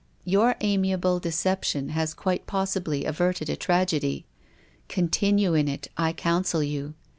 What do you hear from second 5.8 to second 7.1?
I counsel yoti.